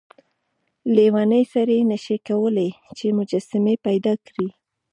[0.95, 4.49] لیونی سړی نشي کولای چې مجسمې پیدا کړي.